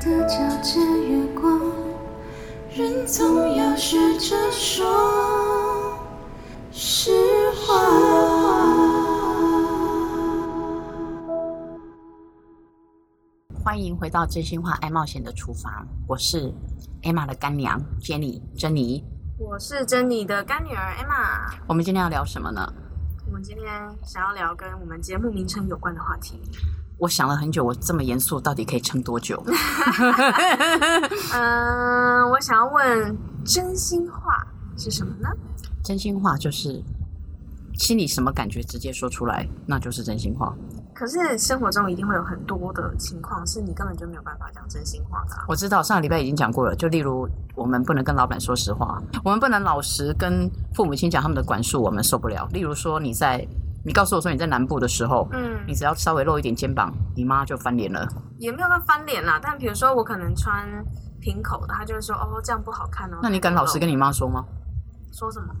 [0.00, 1.60] 的皎洁月光，
[2.74, 5.94] 人总要学着说
[6.72, 7.10] 实
[7.50, 7.74] 话。
[13.62, 16.50] 欢迎回到真心话爱冒险的厨房，我是
[17.02, 19.04] Emma 的干娘 Jenny 珍妮。
[19.38, 21.52] 我是珍妮的干女儿 Emma。
[21.66, 22.72] 我们今天要聊什么呢？
[23.26, 23.66] 我们今天
[24.02, 26.40] 想要聊跟我们节目名称有关的话题。
[27.00, 29.42] 我想了很久，我这么严肃，到底可以撑多久？
[31.32, 34.46] 嗯、我想要问，真心话
[34.76, 35.30] 是什么呢？
[35.82, 36.82] 真心话就是
[37.72, 40.54] 心里什么感觉直接说出来，那就是真心话。
[40.92, 52.46] 可是生活中一定会有很多的情况，是你根本就没有办法讲真心话的啊、我知道上个礼拜已经讲过了，就例如我们不能跟老板说实话，我们不能老实跟父母亲讲他们的管束，我们受不了。
[52.52, 53.48] 例如说你在
[53.84, 58.06] 你告诉我说你在南部的时候，嗯你只要稍微露一点肩膀，你妈就翻脸了。
[58.38, 59.38] 也没有到翻脸啦。
[59.42, 60.66] 但比如说我可能穿
[61.20, 63.18] 平口的，她就会说哦这样不好看哦。
[63.22, 64.44] 那你敢老实跟你你妈说吗？
[65.12, 65.54] 说什么？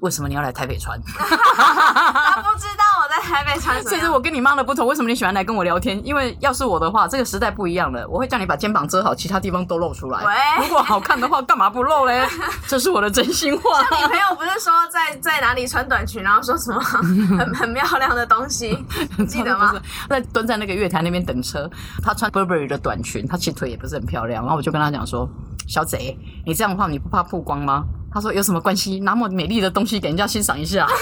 [0.00, 1.00] 为什么你要来台北穿？
[1.02, 4.00] 他不知道我在台北穿什么样。
[4.00, 4.86] 这是我跟你妈的不同。
[4.86, 6.00] 为什么你喜欢来跟我聊天？
[6.06, 10.24] 因为要是我的话，这个时代不一样了，我会叫你把肩膀遮好，其他地方都露出来。
[10.24, 12.26] 喂如果好看的话，干嘛不露嘞？
[12.68, 13.80] 这是我的真心话。
[13.82, 18.78] 你朋友不是说在在哪里穿短裙，然后说什么很很漂亮的东西，
[19.16, 19.74] 你记得吗
[20.08, 21.68] 在蹲在那个月台那边等车，
[22.02, 24.42] 他穿 Burberry 的短裙，他其实腿也不是很漂亮。
[24.42, 25.28] 然后我就跟他讲说
[25.66, 29.00] ：“小贼，你这样的话你不怕曝光吗？”他说：“有什么关系？
[29.00, 30.86] 拿么美丽的东西给人家欣赏一下。”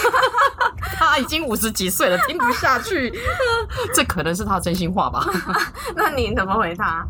[0.99, 3.13] 他已经五十几岁了，听不下去，
[3.95, 5.27] 这可能是他的真心话吧？
[5.95, 7.07] 那你怎么回他？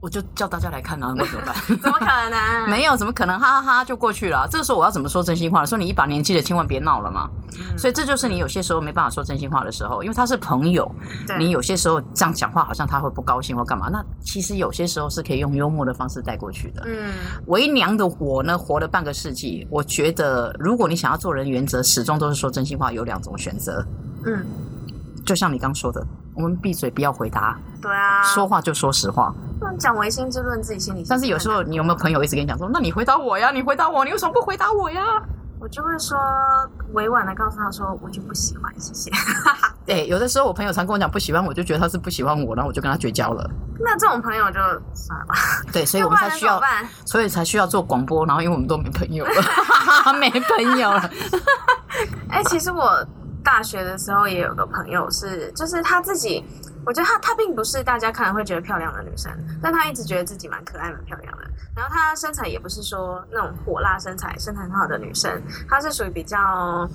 [0.00, 1.54] 我就叫大家来看啊，那怎么办？
[1.80, 2.68] 怎么可能？
[2.70, 3.38] 没有，怎么可能？
[3.40, 4.46] 哈哈哈就过去了。
[4.50, 5.64] 这个时候我要怎么说真心话？
[5.64, 7.28] 说你一把年纪了，千万别闹了嘛。
[7.58, 10.90] 嗯所以这就是你有些时候没办法说真心话的时候，因为他是朋友，
[11.38, 13.88] 你有些时候这样讲话，好像他会不高兴或干嘛。
[13.90, 16.82] 那其实有些时候是可以用幽默的方式带过去的。
[16.86, 17.12] 嗯，
[17.46, 23.84] 为娘的我呢，活了半个世纪，我觉得如果你想要做人原则，始终都是说真心话，有两种选择。
[24.26, 24.44] 嗯，
[25.24, 29.34] 就像你刚说的，我们闭嘴不要回答，对啊，说话就说实话。
[29.78, 31.04] 讲唯心之论，自己心里。
[31.08, 35.02] 但是有时候你有没有朋友一直跟你讲说，那你回答我呀，你回答我，你为什么不回答我呀？
[35.58, 36.18] 我就会说
[36.92, 39.10] 委婉的告诉他说，我就不喜欢，谢谢。
[39.86, 43.50] 对，有的时候我朋友常跟我讲不喜欢我，就觉得他是不喜欢我，然后我就跟他绝交了。
[43.80, 44.58] 那这种朋友就
[44.92, 45.34] 算了吧，
[45.72, 46.60] 对，所以 我们才需要？
[47.06, 48.26] 所以才需要做广播。
[48.26, 49.32] 然后因为我们都没朋友了，
[50.20, 51.10] 没朋友了。
[52.28, 53.04] 哎、其实我
[53.42, 56.44] 大学的时候也有个朋友是，就是他自己，
[56.86, 59.30] 我觉得她她并不是大家看了会觉得漂亮的女生，
[59.60, 61.44] 但她一直觉得自己蛮可爱、蛮漂亮的。
[61.74, 66.88] 然后她身材也不是说那种火辣身材、身材很好的女生，她是属于比较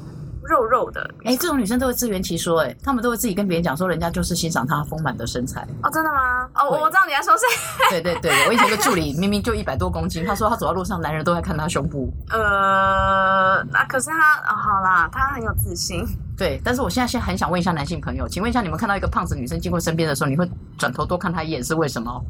[0.43, 1.07] 肉肉的。
[1.25, 5.67] 哎，这种女生都会自圆其说，哎，她们都会自己跟别人讲说，人家就是欣赏她丰满的身材。
[5.83, 6.49] 哦，真的吗？
[6.55, 7.45] 哦，我知道你在说谁。
[7.89, 12.11] 对对对，我以前有个助理明明就一百多公斤，她说她走在路上，男人都在看她胸部。
[12.29, 16.07] 呃，那、可是她哦，好啦，她很有自信。
[16.41, 22.25] 对，但是我现在现在很想问一下男性朋友，请问一下，你们看到一个胖子女生经过身边的时候，你会转头多看她一眼是为什么？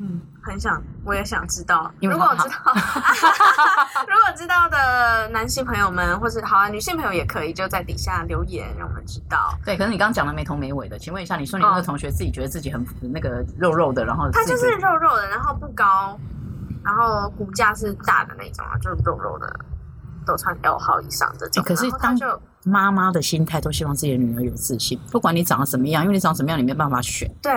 [0.00, 1.90] 嗯，很想，我也想知道。
[1.98, 2.54] 因为如果我知道，
[4.06, 9.52] 如果知道的男性朋友们，或是好啊，女性朋友也可以，就在底下留言，让我们知道。
[9.64, 16.16] 对，可是你刚刚讲的没头没尾的，请问一下，你说你那个哦同学自己觉得自己很那个肉肉的，然后他就是肉肉的，然后不高，
[16.84, 19.60] 然后骨架是大的那种啊，就是肉肉的，
[20.28, 21.62] 都穿 L 号以上这种。
[21.62, 27.52] 欸可是当就妈妈的心态都希望自己的女儿有自信，不管你长得怎么样，因为你长得怎么样你没办法选，对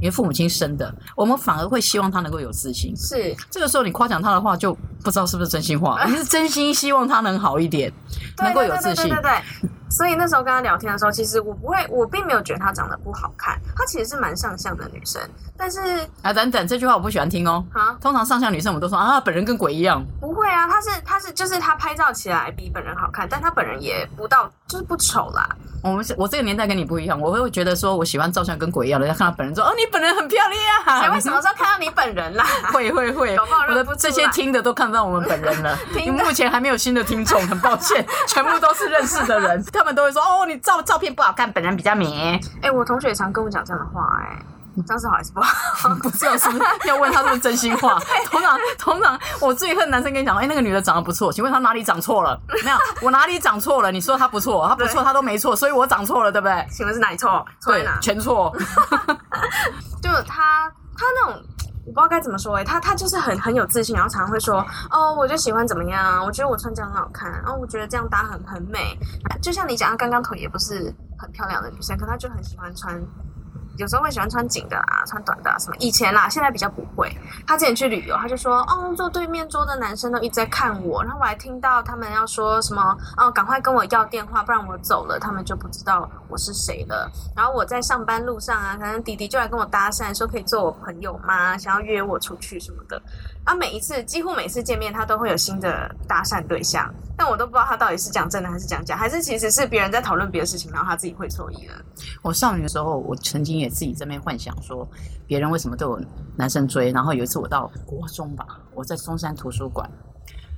[0.00, 2.94] 因为父母亲生的，我们反而会希望她能够有自信。
[2.96, 7.92] 是，这个时候你夸奖她的话，就不知道是不是真心话， 你是真心希望她能好一点，
[8.38, 9.70] 能够有自信对对对对对。
[9.90, 15.20] 所以那时候跟他聊天的时候，其实我不会，我并没有觉得她长得不好看，她其实是蛮上相的女生，
[15.58, 15.80] 但是
[16.22, 17.64] 啊，等等，这句话我不喜欢听哦。
[17.74, 25.48] 啊，通常上相女生我们都说啊，本人跟鬼一样，不会啊，她是她是就是她拍照起来比本人好看，但她本人也不到就是不丑啦。
[25.82, 31.00] 我们是我这个年代跟你不一样，我会觉得说我喜欢照相跟鬼一样的，人家看到本人说哦，你本人很漂亮啊。
[31.02, 32.44] 谁会什么时候看到你本人啦？
[32.72, 33.36] 会会会，
[33.68, 35.76] 我的不这些听的都看到我们本人了。
[35.92, 42.40] 听因为目前还没有新的听众，很抱歉，全部都是认识的人，他们都会说哦，你照照片不好看，本人比较美。
[42.62, 44.36] 哎、我同学也常跟我讲这样的话、哎，
[44.82, 45.94] 这样是好还是不好？
[46.02, 47.98] 不知道是不是要问他是不是真心话？
[48.26, 52.38] 通常通常我最恨男生跟你讲，哎、那个女的长得不错，请问她哪里长错了？
[52.64, 53.90] 没有，我哪里长错了？
[53.90, 56.66] 你说她不错，她不错，她都没错，所以我长错了，对不对？
[56.70, 57.44] 请问是哪里错？
[57.60, 57.98] 错在对哪，？
[58.00, 58.54] 全错。
[60.02, 61.42] 就他他那种。
[61.86, 68.94] 我不知道该怎么说哎、他他就是很很有自信，然后常常会说哦，我就喜欢怎么样，我觉得我穿这样很好看，然后我觉得这样搭很很美。
[69.40, 73.02] 就像你讲，她刚刚腿也不是很漂亮的女生，可她就很喜欢穿
[73.78, 75.76] 有时候会喜欢穿紧的啊，穿短的啊什么。
[75.78, 77.10] 以前啦，现在比较不会。
[77.46, 87.10] 他之前去旅游，他就说，哦，坐对面桌的男生都一直在看我，然后我还听到他们要说什么，哦，赶快跟我要电话，不然我走了，他们就不知道我是谁了。
[87.36, 91.56] 然后我在上班路上啊，可能弟弟就来跟我搭讪，说可以做我朋友吗？
[91.56, 93.00] 想要约我出去什么的。
[93.44, 101.74] 啊，每一次几乎每次见面，他都会有新的搭讪对象，但我都不知道他到底是讲真的还是讲假，还是其实是别人在讨论别的事情，然后他自己会错意了。
[102.22, 104.86] 我少女的时候，我曾经也自己这边幻想说，
[105.26, 106.00] 别人为什么都有
[106.36, 106.90] 男生追。
[106.92, 109.88] 然后有一次我到国中吧，我在中山图书馆，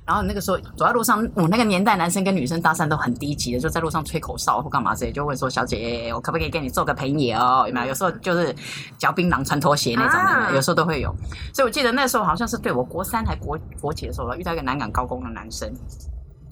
[0.05, 7.37] 然后那个时候走在路上，我那个年代男生跟女生搭讪都很低级的，就在路上吹口哨或干嘛之类，就问说：“小姐，我可不可以跟你做个朋友？”
[7.67, 7.87] 有没有？
[7.87, 8.55] 有时候就 是
[8.97, 11.15] 嚼槟榔、穿拖鞋那种的，啊有时候都会有。
[11.53, 15.71] 所以我记得那时候好像是对我国三还国国几的时候，我遇到一个南港高工的男生，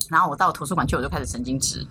[0.10, 1.86] 然后我到图书馆去，我就开始神经质。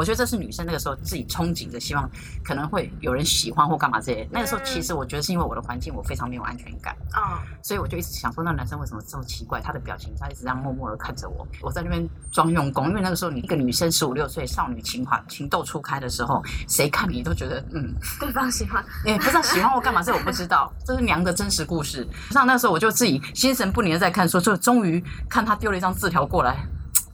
[0.00, 2.10] 我觉得这是女生那个时候自己憧憬着，希望
[2.42, 4.26] 可能会有人喜欢或干嘛这些。
[4.32, 9.60] 那个时候其实我觉得是因为我的环境我非常没有安全感，嗯，所以我就一直想说，那男生为什么这么奇怪？
[9.60, 11.46] 他的表情，他一直这样默默的看着我。
[11.60, 22.08] 我在那边装用功，因为那个时候你一个女生十五六岁，少女情怀情窦初开的时候，谁看你都觉得嗯， 对方喜欢，也不知道喜欢我干嘛，这我不知道，这是娘的真实故事。
[22.30, 26.56] 像那时候我就自己心神不宁的在看书，就终于看他丢了一张字条过来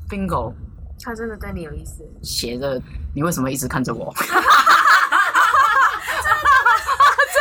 [0.09, 0.55] ，bingo，
[1.03, 2.03] 他真的对你有意思。
[2.23, 2.81] 写着
[3.15, 4.13] 你为什么一直看着我？
[4.19, 4.41] 真的，
[7.35, 7.39] 真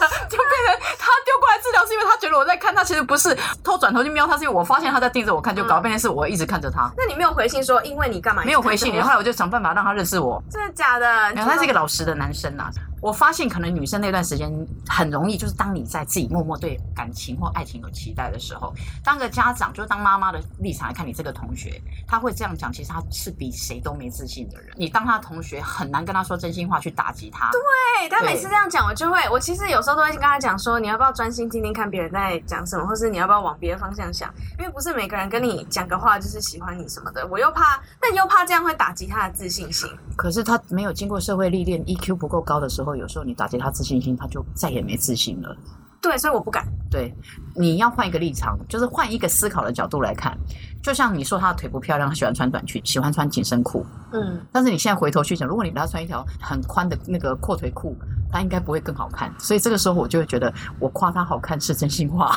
[0.00, 8.42] 的， 就变成他丢过来字条是因为他觉得我在看他，其实不是偷转头去瞄他，是因为我发现他在盯着我看，就搞得变成是我一直看着他，那你没有回信说因为你干嘛？
[8.44, 8.92] 没有回信。
[9.02, 10.42] 后来我就想办法让他认识我。
[10.50, 11.32] 真的假的？
[11.34, 12.70] 他是一个老实的男生呐、
[13.00, 14.50] 我发现可能女生那段时间
[14.88, 24.70] 很容易，就是当你在自己默默对感情或爱情有期待的时候，当个家长，就是当妈妈的立场来看你这个同学，他会这样讲，其实他是比谁都没自信的人。
[24.76, 27.50] 你当他的同学，很难跟他说真心话去打击他。
[27.50, 37.26] 对他每次这样讲，我就会，我其实有时候都会跟他讲说，你要不要专心听听看别人在讲什么，或是你要不要往别的方向想，因为不是每个人跟你讲个话就是喜欢你什么的。
[37.28, 39.88] 我又怕，但又怕这样会打击他的自信心。
[40.16, 45.56] 可是他没有经过社会历练，EQ 不够高的时候，有时候你打击他自信心，他就再也没自信了。
[46.02, 46.66] 对，所以我不敢。
[46.90, 47.14] 对，
[47.54, 50.36] 你要换一个立场，就是换一个思考的角度来看。
[50.82, 57.94] 就像你说他的腿不漂亮，他喜欢穿短裙，喜欢穿紧身裤，嗯，但是你现在回头去想，如果你给他穿一条很宽的那个阔腿裤，
[58.32, 59.30] 他应该不会更好看。
[59.38, 62.34] 所以这个时候我就会觉得，我夸他好看是真心话。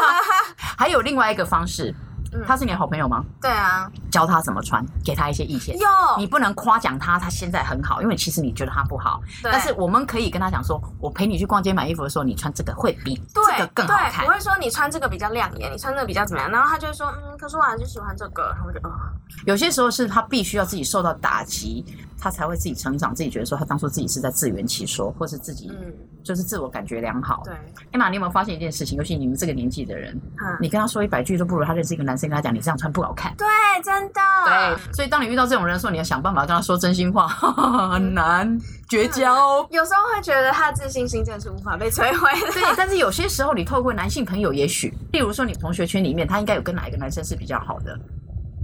[0.76, 1.94] 还有另外一个方式，
[2.32, 3.24] 嗯他是你的好朋友吗？
[3.40, 5.76] 对啊，教他怎么穿，给他一些意见。
[5.78, 5.86] 有
[6.16, 9.20] 你不能夸奖他，他现在很好，因为其实你觉得他不好。
[9.42, 14.32] 对但是我们可以跟他讲说，我陪你去逛街买衣服的时候，你穿这个会比这个更好看对，我。
[14.32, 18.92] 会说你穿这个比较亮眼，你穿这个比较怎么样，然后他就会说，嗯，可是我还是喜欢这个，然后我就哦，
[19.46, 21.84] 有些时候是他必须要自己受到打击，
[22.20, 27.42] 他才会自己成长，自己觉得说他当初自己是在自圆其说，或是自己嗯，就是自我感觉良好。
[27.44, 27.54] 对，
[27.92, 28.98] 艾玛，你有没有发现一件事情？
[28.98, 33.34] 尤其你们这个年纪的人，嗯，你跟他说一百句都不如他认识一个男生跟他讲你这样穿不好看。
[33.36, 33.46] 对，
[33.82, 38.58] 真的，对，所以当你遇到这种人的时候，你要想办法跟他说真心话，很难
[38.88, 39.66] 绝交。
[39.70, 42.52] 有时候会觉得他的自信心真的是无法被摧毁的。
[42.52, 47.98] 对，但是有些时候你透过男性朋友，也许，例如说你同学圈里面，他应该有跟哪一个男生是比较好的。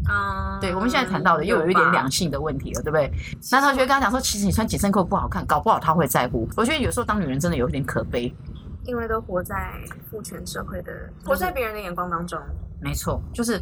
[0.08, 3.12] 嗯，对，我们现在谈到的又有一点两性的问题了，对不对？
[3.50, 6.48] 男同学跟他讲说，其实你穿紧身裤不好看，搞不好他会在乎。
[6.56, 8.34] 我觉得有时候当女人真的有一点可悲。
[8.84, 9.72] 因为都活在
[10.08, 10.92] 父权社会的，
[11.24, 12.38] 活在别人的眼光当中。
[12.80, 13.60] 没错，就是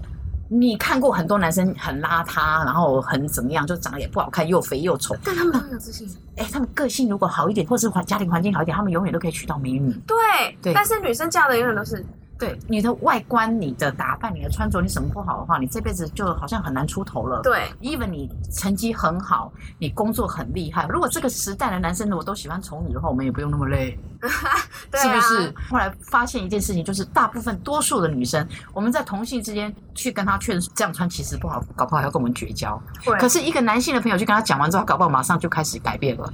[0.51, 5.17] 你看过很多男生很邋遢，然后很怎么样，就长得也不好看，又肥又丑。
[5.25, 6.07] 但他们都很有自信。
[6.37, 9.91] 哎，他们个性如果好一点，或是环家庭环境好一点，他们永远都可以娶到美女。
[10.07, 10.17] 对，
[10.61, 12.05] 对但是女生嫁的永远都是
[12.39, 17.41] 对你的外观、你的打扮、你的穿着，你什么不好的话，你这辈子就好像很难出头了。
[17.43, 23.99] 对，even 你成绩很好，你工作很厉害，如果这个时代的男生如果都喜欢丑女的话，我们也不用那么累，
[24.91, 25.53] 对是不是啊？？
[25.71, 32.81] 后来发现一件事情，就是大部分多数的女生，我们在同性之间去跟他劝这样穿其实不好，搞不好要跟我们绝交。
[33.05, 36.33] 会可是一个男性的朋友去跟他讲完之后，搞不好马上就开始改变了。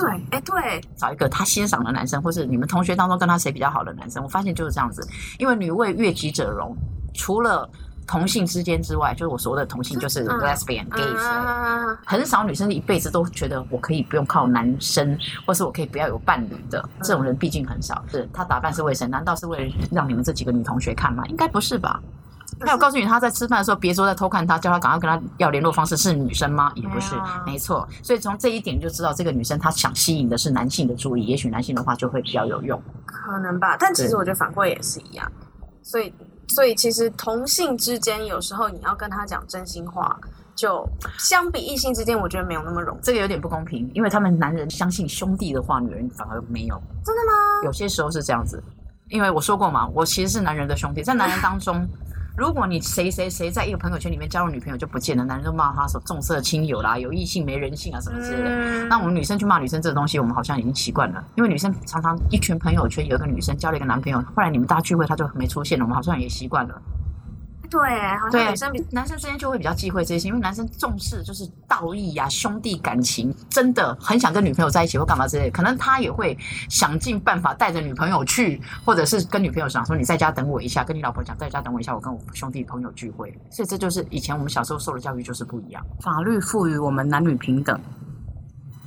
[0.00, 5.06] 对，哎，对，找一个他欣赏的男生，或是你们同学当中跟他谁比较好的男生，我发现就是这样子。
[5.38, 6.76] 因为女为悦己者容，
[7.14, 7.68] 除了
[8.06, 15.16] 同性之间之外，就是我所谓的同性，就是嗯 lesbian、gays 很少女生一辈子都觉得我可以不用靠男生，
[15.46, 16.88] 或是我可以不要有伴侣的。
[17.02, 18.02] 这种人毕竟很少。
[18.10, 19.06] 是她打扮是为谁？
[19.06, 21.24] 难道是为了让你们这几个女同学看吗？
[21.26, 22.00] 应该不是吧？
[22.66, 26.70] 还有告诉你，他在吃饭的时候别说在偷看他，叫他赶快跟他要联络方式是女生吗？
[26.74, 27.14] 也不是
[27.46, 27.88] 没错。
[28.02, 32.80] 所以从这一点就知道，这个女生她想吸引的是男性的注意，也许男性的话就会比较有用。
[33.06, 33.76] 可能吧。
[33.78, 35.32] 但其实我觉得反过来也是一样，
[35.82, 36.12] 所以，
[36.48, 40.18] 所以其实同性之间有时候你要跟他讲真心话，
[40.54, 40.86] 就
[41.18, 43.00] 相比异性之间，我觉得没有那么容易。
[43.02, 46.80] 这个有点不公平，因为他们男人相信兄弟的话，女人反而没有。
[47.04, 47.64] 真的吗？
[47.64, 48.62] 有些时候是这样子，
[49.08, 51.88] 因为我说过嘛，我其实是男人的兄弟，在男人当中。
[52.40, 58.48] 如果你谁谁谁在一个朋友圈里面交了女朋友就不见了，男人就骂他说重色轻友啦，有异性没人性啊什么之类的。
[58.48, 66.80] 嗯那我们女生去骂女生这个东西，我们好像已经习惯了，因为女生常常一群朋友圈有一个女生交了一个男朋友，后来你们大家聚会她就没出现了，我们好像也习惯了。
[67.70, 67.80] 对，
[68.16, 76.36] 好像对女生比男生之间就会比较忌讳这些，因为男生重视就是道义呀、兄弟感情，真的很想跟女朋友在一起或干嘛之类的，可能他也会
[76.68, 83.32] 想尽办法带着女朋友去，或者是跟女朋友讲说你在家等我一下，跟你老婆讲在家等我一下，我跟我兄弟朋友聚会。
[83.50, 85.80] 所以这就是以前我们小时候受的教育就是不一样。
[86.00, 87.80] 法律赋予我们男女平等。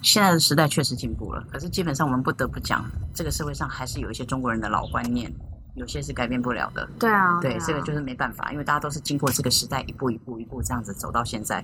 [0.02, 5.34] 现在的时代确实进步了，可是基本上我们不得不讲，这个社会上还是有一些中国人的老观念，
[5.76, 6.88] 有些是改变不了的。
[7.00, 11.64] 对啊，对，啊这个就是没办法，因为大家都是经过这个时代一步一步一步这样子走到现在，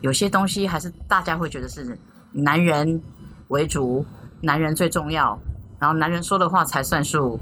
[0.00, 1.98] 有些东西还是大家会觉得是
[2.32, 3.00] 男人
[3.48, 4.04] 为主，
[4.40, 5.38] 男人最重要，
[5.78, 7.38] 然后男人说的话才算数。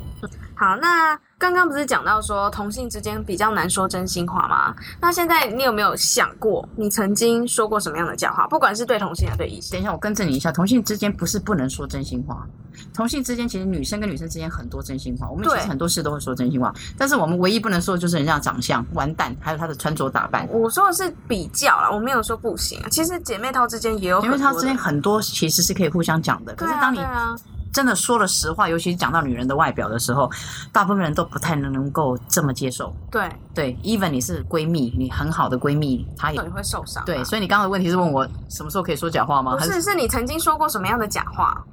[0.54, 4.75] 好，那刚刚不是讲到说同性之间比较难说真心话吗？
[5.00, 8.45] 那现在你有没有想过，你曾经说过什么样的假话？
[8.49, 9.71] 不管是对同性还是对异性？
[9.73, 12.45] 等一下，我更正你一下，同性之间不是不能说真心话，
[12.92, 20.45] 同性之间其实女生跟女生之间很多真心话，我们其实很多事都会说真心话，但是我们唯一不能说的就是人家的长相、完蛋，还有她的穿着打扮。
[20.50, 22.83] 我说的是比较啦，我没有说不行。
[22.90, 27.37] 其实姐妹淘之间也有很多的，因为他之间很多其实是可以互相讲的，可是当你对啊
[27.72, 30.30] 真的说了实话，尤其是讲到女人的外表的时候，
[30.72, 32.94] 大部分人都不太能能够这么接受。
[33.10, 37.06] 对，对，even 你是闺蜜，你很好的闺蜜，她也会受伤啊。
[37.06, 39.56] 对，所以你刚刚的问题是问我什么时候可以说假话吗？
[39.56, 41.64] 不是，是你曾经说过什么样的假话？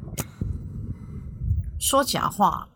[1.80, 2.68] 说假话？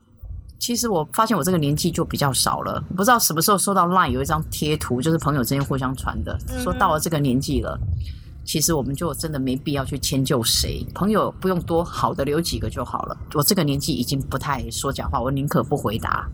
[0.59, 7.79] 其实我发现我这个年纪就比较少了，不知道什么时候收到 LINE 有一张贴图，就是朋友之间互相传的，嗯说到了这个年纪了。
[8.43, 13.17] 其实我们就真的没必要去迁就谁，朋友不用多，好的留几个就好了。
[13.33, 16.27] 我这个年纪已经不太说假话，我宁可不回答。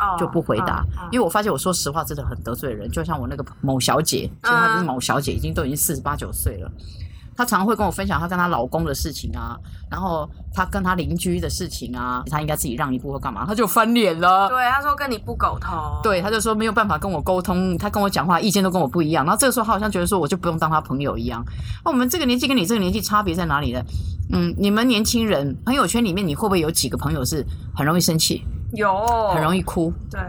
[0.00, 2.88] 哦，就不回答，因为我发现我说实话真的很得罪人。
[2.88, 6.70] 就像我那个某小姐，其实她不是某小姐，已经都已经四十八九岁了。
[7.38, 9.56] 她常常会跟我分享她跟她老公的事情啊，
[9.88, 14.48] 然后她跟她邻居的事情啊，她应该自己让一步或干嘛，她就翻脸了。
[14.48, 15.70] 对，她说跟你不沟通。
[16.02, 19.24] 对，她就说没有办法跟我沟通，她跟我讲话意见都跟我不一样。
[19.24, 21.44] 然后这个时候，她好像觉得说我就不用当她朋友一样。
[21.84, 23.80] 那我们这个年纪跟你这个年纪差别在哪里呢？
[24.32, 28.92] 嗯，你们年轻人朋友圈里面，你会不会有几个朋友是很容易生气、有，
[29.32, 29.56] 很容。
[29.56, 30.20] 易哭，对，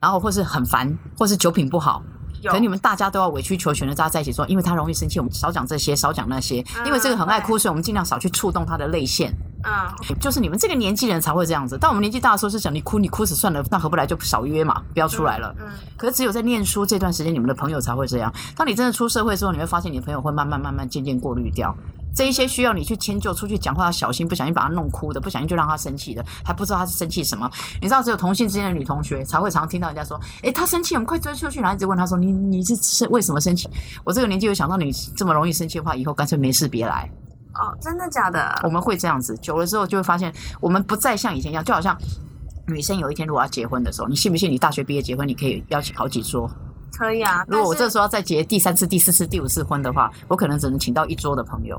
[0.00, 2.02] 然后或是很烦，或是酒品不好？
[2.42, 6.64] 有可你们大家都要委曲求全的大家在一起说，因为他容易生气，我们少讲这些，少讲那些。
[6.76, 9.32] 嗯因为这个很爱哭，所以我们尽量少去触动他的泪腺。
[9.64, 11.76] 嗯，就是你们这个年纪人才会这样子。
[11.76, 15.52] 当我们年纪大的时候是想你哭你哭死算了，那合不来就少约嘛，不要出来了。
[15.58, 15.66] 嗯，
[15.96, 18.32] 可是只有在念书这段时间，你们的朋友才会这样。
[18.54, 21.76] 当你真的出社会之后，你会发现你的朋友会慢慢慢慢渐渐过滤掉。
[22.16, 27.48] 这一些需要你去迁就，出去讲话要小心，不小心把他弄哭的，不小心就让他生气的，还不知道他是生气什么。
[27.80, 33.68] 你知道，只有同性之间的女同学才会常听到人家说：“诶，他生气，我们快追出去。”然后一直问他说：“你你是是为什么生气？”
[34.02, 37.06] 我这个年纪有想到你这么容易生气的话，以后干脆没事别来。
[37.52, 38.58] 哦，真的假的？
[38.62, 41.94] 我们会这样子，久了之后就会发现，我们不再像以前一样，就好像
[42.66, 46.50] 女生有一天如果要结婚的时候，你信不信你大学毕业结婚，你可以邀请好几桌？
[46.98, 47.44] 可以啊。
[47.46, 51.78] 如果我这时候要再结第三次、第四次、第五次婚的话，我可能只能请到一桌的朋友。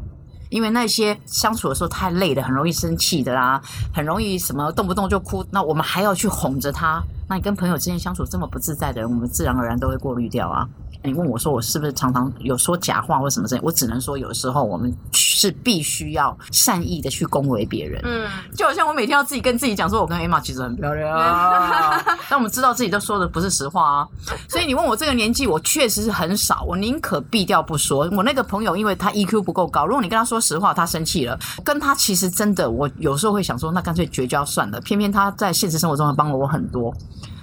[0.49, 3.61] 因为那些相处的时候太累了，很容易生气的啦，
[3.93, 7.03] 很容易什么动不动就哭，那我们还要去哄着他。
[7.29, 10.67] 那你跟朋友之间相处这么不自在的人，我们自然而然都会过滤掉啊。
[11.07, 18.01] 你问我说我是不是常常有说假话或什么之类，我只能说有时候我们是必须要善意的去恭维别人。
[18.03, 24.07] 嗯，就好像我每天要自己跟自己讲说，我跟 Emma 其实很漂亮啊， 但我们知道自己都说的不是实话啊。
[24.49, 28.09] 所以你问我这个年纪，我确实是很少，我宁可避掉不说。
[28.11, 34.81] 我那个朋友，因为他 EQ 不够高，如果你跟他说实话，他生气了，跟他其实真的，我有时候会想说，那干脆绝交算了。
[34.81, 36.93] 偏偏他在现实生活中帮了我很多。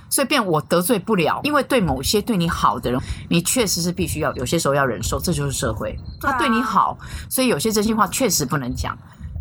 [0.08, 5.98] 所以变我得罪不了，因为对某些对你好的人，你确实是必须要有些时候要忍受，这就是社会。
[6.20, 6.96] 他对你好，
[7.28, 8.96] 所以有些真心话确实不能讲。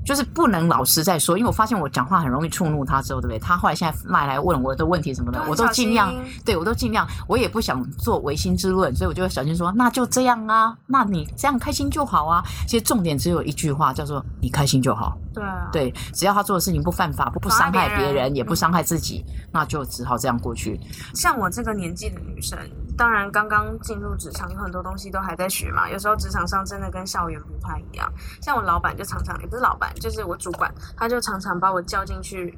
[0.05, 3.39] 就是不能老实在说，因为我发现我讲话很容易触怒他，之后对不对？
[3.39, 6.13] 他后来现在赖来问我的问题什么的，我都尽量
[6.45, 12.43] 对我都尽量，我也不想做违心之论，所以我就会小心说，那就这样啊，那你这样开心就好啊。
[12.67, 15.17] 其实重点只有一句话，叫做你开心就好。
[15.33, 20.79] 对啊，对，只要他做的事情不犯法，不不伤害别人，也不伤害自己，那就只好这样过去。
[21.15, 22.59] 像我这个年纪的女生，
[22.97, 25.89] 当然刚刚进入职场，有很多东西都还在学嘛。
[25.89, 28.11] 有时候职场上真的跟校园不太一样。
[28.41, 32.57] 像我老板就常常，也不是老板，就是我主管，他就常常把我叫进去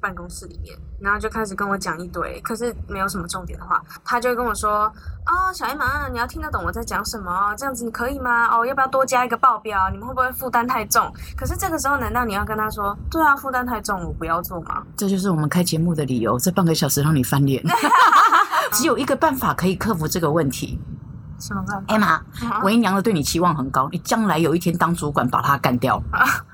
[0.00, 4.84] 办公室里面，然后就开始跟我讲一堆，可是没有什么重点的话，他就跟我说
[5.26, 7.54] ：“哦，小艾玛，你要听得懂我在讲什么？
[7.56, 8.46] 这样子你可以吗？
[8.54, 9.88] 哦，要不要多加一个报表？
[9.90, 17.62] 你们会不会负担太重？”可是这个时候，难道你要跟他说：“对啊，负担太重，我不要做吗这就是我们开节目的理由，这半个小时让你翻脸。
[18.72, 20.78] 只有一个办法可以克服这个问题。？”
[21.40, 26.00] 什么办法？Emma，啊为娘的对你期望很高，你将来有一天当主管把他干掉，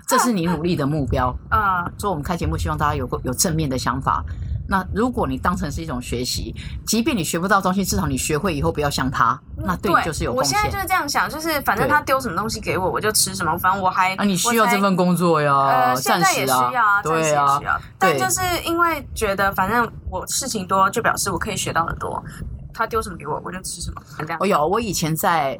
[0.08, 1.32] 这是你努力的目标。
[1.50, 4.24] 啊，所以我们开节目，希望大家有个有正面的想法。
[4.70, 6.54] 那如果你当成是一种学习，
[6.86, 10.80] 即便你学不到东西，至少你学会以后不要像他，那对你就是有贡献我现在就。
[10.80, 17.80] 是这样想，就是反正他丢什么东西给我，我就吃什么，反正我还啊，你需要这份工作呀，呃，在也时需要啊，暂时需，要。
[17.98, 22.22] 但对就是因为觉得反正我事情多，就表示我可以学到的多。
[22.72, 24.00] 他丢什么给我，我就吃什么，
[24.38, 24.46] 我。
[24.46, 25.58] 有，我以前在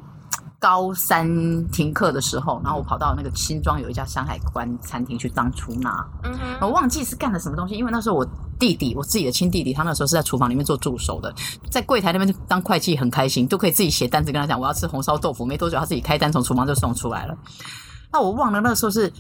[0.60, 1.26] 高三
[1.68, 8.26] 停课的时候，然后我跑到那个新庄有一家山海关餐厅去当出纳，嗯哼，我忘记是干了什么东西，因为那时候我
[8.58, 11.34] 弟弟，我自己的亲弟弟，他那时候是在厨房里面做助手的，
[11.70, 17.34] 在柜台那边当会计很开心，都可以自己写单子跟他讲我要吃红烧豆腐，没多久他自己开单从厨房就送出来了。
[18.12, 19.10] 那我忘了那个时候是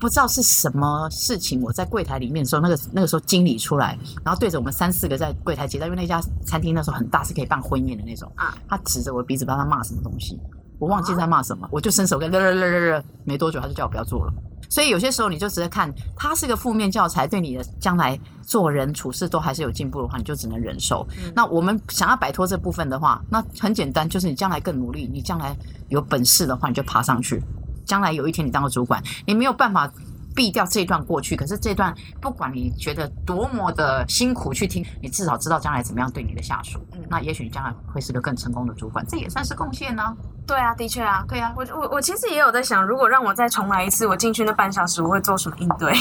[0.00, 8.32] 不知道是什么事情，我在柜台里面的时候，那个那个时候经理出来，然后对着我们三四个在柜台结账，因为那家餐厅那时候很大，是可以办婚宴的那种。
[8.36, 8.56] 啊。
[8.68, 10.40] 他指着我的鼻子，不知道他骂什么东西，
[10.82, 14.32] 我忘记在骂什么，我就伸手跟勒勒勒勒勒， 没多久他就叫我不要做了。
[14.68, 21.06] 所以有些时候你就直接看他是个负面教材，对你的将来做人处事都还是有进步的话，你就只能忍受。
[21.36, 25.56] 那我们想要摆脱这部分的话，那很简单，就是你将来更努力，你将来
[25.88, 27.40] 有本事的话，你就爬上去。
[27.84, 29.88] 将来有一天你当个主管，你没有办法
[30.34, 36.80] 避掉这段过去，可是这段不管你觉得多么的辛苦去听，你至少知道将来怎么样对你的下属。
[36.92, 40.02] 嗯那也许你将来会是个更成功的主管，这也算是贡献呢、
[40.46, 45.92] 对啊，的确啊，对啊，我我我其实也有在想，如果让我再重来一次，我进去那半小时我会做什么应对？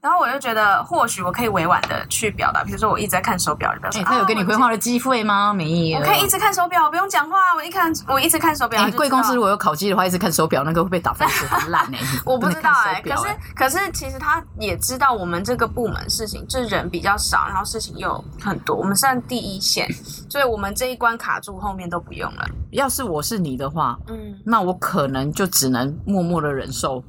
[0.00, 5.54] 然后我就觉得，或许我可以委婉的去表达，比如说我一直在看手表，就表他有给你啊规划的机会吗？
[5.54, 6.00] 没有。
[6.00, 8.84] 我可以一直看手表，我不用讲话，我一看我一直看手表。
[8.96, 19.86] 贵公司如果有烤鸡的话，一直看手表，那个会被打分数，很烂哎、 我不知道哎、哎、可是可是其实他也知道我们这个部门事情，就是人比较少，然后事情又很多，我们算第一线，
[20.28, 22.48] 所以我们这一关卡住，后面都不用了。
[22.70, 27.02] 要是我是你的话，嗯，那我可能就只能默默的忍受，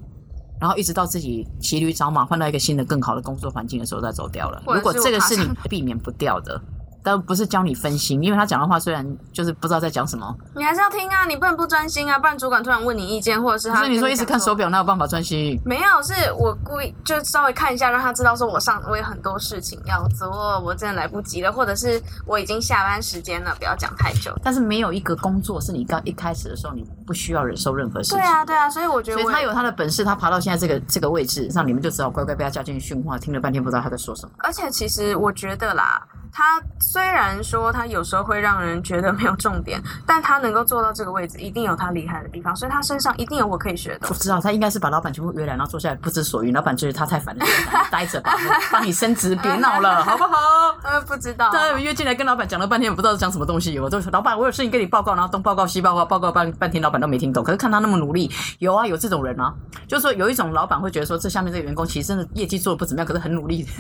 [0.60, 4.62] 然后一直到自己骑驴找马，换到一个新的、更好的工作环境的时候再走掉了。
[4.68, 6.62] 如果这个是你避免不掉的，
[7.04, 14.60] 但不是教你分心，因为他讲的话虽然就是不知道在讲什么，你还是要听啊，你不能不专心啊，不然主管突然问你意见，或者是他所以你说一直看手。
[14.60, 15.58] 表，哪有办法专心？
[15.64, 24.36] 没有，是我故意就稍微看一下，让他知道说我上我有很多事情要做，我真的来不及了，或者是我已经下班时间了，不要讲太久。
[24.44, 28.18] 但是没有一个工作是你刚一开始的时候你不需要忍受任何事情。
[28.18, 34.34] 对啊，对啊，所以我觉得我所以他有他的本事，他爬到现在这个这个位置，让你们就只好乖乖被他叫进去训话，听了半天不知道他在说什么。
[34.40, 44.13] 而且其实我觉得啦，他虽然说他有时候会让人觉得没有重点，但他能够做到这个位置，一定有他厉害的地方，所以他身上一定有我可以学的东西。
[44.13, 46.54] 我知道他应该是把老板全部约来，然后坐下来不知所云。
[46.54, 47.46] 老板觉得他太烦了，
[47.92, 48.36] 待着吧，
[48.72, 50.38] 帮你升职，别闹了，好不好？
[50.84, 53.80] 呃，不知道，对，约进来跟老板讲了半天，我不知道讲什么东西。
[53.80, 57.44] 我都说老板，我有事情跟你报告，然后东报告西报告，报告半半天，老板都没听懂。
[57.44, 59.54] 可是看他那么努力，有啊，有这种人啊，
[59.88, 63.68] 就是说有一种老板会觉得说，这下面这个员工其实真的业绩做的不怎么样，可是很努力。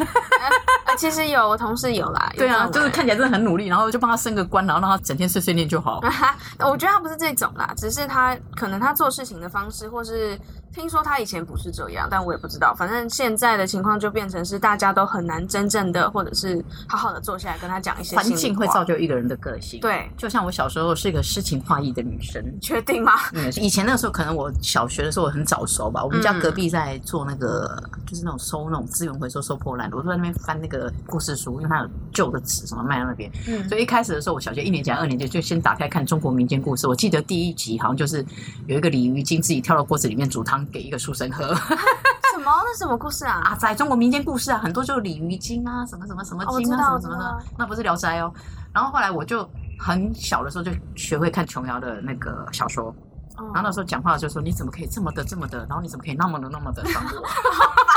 [0.85, 5.99] 呃，其实有我同事有啦，有对啊，就是看起来真的很努力，然后就帮他升个官，然后让他整天碎碎念就好。
[6.59, 10.39] 我觉得他不是这种啦，只是他可能他做事情的方式，或是
[10.73, 12.73] 听说他以前不是这样，但我也不知道。
[12.73, 23.13] 反正现在的情况就变成是大家都很难真正的，或者是好好的坐下来跟他讲一些环境会造就一个人的个性。，对，就像我小时候是一个诗情画意的女生，确定吗？
[23.33, 33.31] 嗯，以前那个时候可能我小学的时候我很早熟吧，我们家嗯隔壁在做那个、就是那种收那种资源回收收破烂的，我都在那边翻那个故事书，因为它有旧的纸什么卖到那边。
[33.47, 36.87] 嗯所以一开始的时候，我小学一年级、还二年级就先打开看中国民间故事。
[36.87, 38.25] 我记得第一集好像就是
[38.67, 41.53] 有一个鲤鱼精自己跳到锅子里面煮汤给一个书生喝。
[41.55, 42.45] 什么？
[42.45, 43.41] 那什么故事啊？
[43.51, 48.31] 啊，在中国民间故事啊，很多就是鲤鱼精啊，什么什么什么精啊，什么什么的那不是《聊斋》哦。
[48.73, 52.93] 然后后来我就很小的时候就学会看琼瑶的那个小说，
[53.39, 57.09] 嗯然后那时候讲话就说你怎么可以这么的这么的，然后你怎么可以那么的那么的伤我？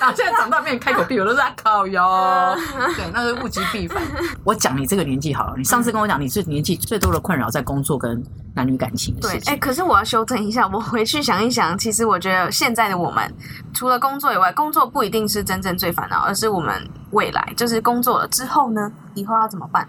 [0.00, 2.54] 然后现在长大变开口闭口都是在靠腰，
[2.96, 4.02] 对，那是物极必反。
[4.44, 8.22] 我讲你这个年纪好了，你上次跟我讲你是年纪最多的困扰在工作跟
[8.54, 9.58] 男女感情的事，对哎、情。
[9.58, 13.32] 可是我要修正一下，我回去想一想，其实我觉得现在的我们，
[13.74, 19.86] 除了工作以外，工作不一定是真正最烦恼，而是我们未来就是工作了之后呢，以后要怎么办？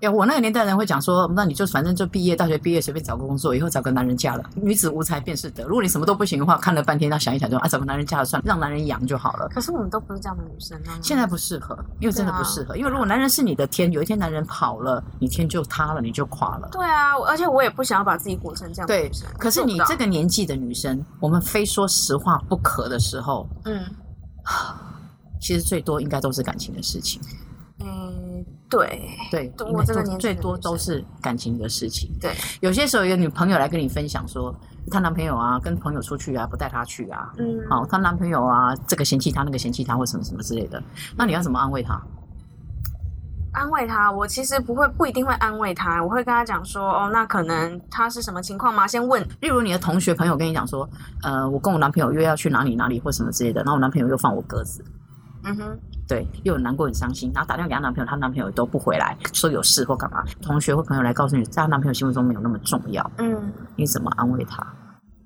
[0.00, 4.42] 哎，我那个年代人会讲说，那你就反正就毕业，大学毕业随便找个工作，以后找个男人嫁了。
[4.54, 5.64] 女子无才便是德。
[5.64, 9.46] 如果你什么都不行的话，看了半天，那想一想就啊，找个男人嫁了算，让男人养就好了。
[9.50, 10.98] 可是我们都不是这样的女生啊。
[11.02, 12.74] 现在不适合，因为真的不适合。
[12.78, 16.68] 因为如果男人是你的天，有一天男人跑了，你天就塌了，你就垮了。
[16.72, 23.84] 对啊，而且我也不想要把自己裹成这样的对。，可是你这个年纪的女生，我们非说实话不可的时候，嗯
[25.42, 27.20] 其实最多应该都是感情的事情。
[28.70, 28.78] 嗯，
[29.30, 32.10] 对对，我这个年最多都是感情的事情。
[32.20, 34.54] 对，有些时候有女朋友来跟你分享说，
[34.90, 40.82] 她男朋友啊跟朋友出去啊不带她去啊，嗯，好、她男朋友啊这个嫌弃她那个嫌弃她或什么什么之类的，
[41.16, 42.00] 那你要怎么安慰她？
[43.52, 48.86] 安慰他，我其实不会不一定会安慰他，我会跟他讲说，哦，那可能他是什么情况吗？
[48.86, 50.88] 先问，例如你的同学朋友跟你讲说，
[51.24, 54.84] 呃，我跟我男朋友约要去哪里哪里或什么之类的，然后我男朋友又放我鸽子，
[55.42, 55.78] 嗯哼，
[56.10, 60.24] 对，又很难过很伤心，然后打电话给她男朋友，她男朋友都不回来，说有事或干嘛。
[60.42, 63.40] 同学或朋友来告诉你，在她男朋友心目中没有那么重要，嗯，
[63.76, 64.66] 你怎么安慰她？